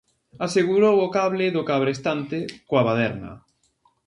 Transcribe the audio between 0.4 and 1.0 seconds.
Asegurou